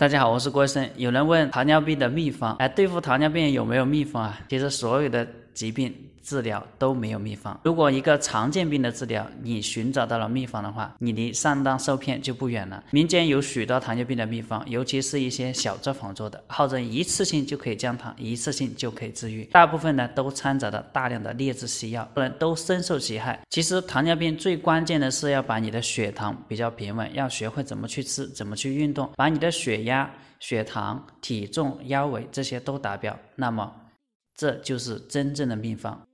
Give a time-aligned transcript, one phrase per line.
[0.00, 0.88] 大家好，我是郭医生。
[0.96, 4.40] 有人问糖尿病的秘方，哎，对付糖尿病有没有秘方啊？
[4.48, 7.58] 其实所有的疾病治疗都没有秘方。
[7.64, 12.82] 如果一个常见病的治疗你寻找到了秘方的话，你离上当受骗就不远了。
[12.90, 19.44] 民间有许多糖尿病的秘方，尤其是一些小作坊做的，号称一次性就可以降糖，一次性就可以治愈。
[19.44, 23.40] 大部分呢都掺杂着大量的劣质西药，人都深受其害。
[23.50, 30.10] 其实糖尿病最关键的是要把你的血糖比较平稳，要学会怎么去吃，怎么去运动，把你的血压。
[30.40, 33.70] 血糖、体重、腰围这些都达标，那么
[34.40, 36.09] 这就是真正的秘方。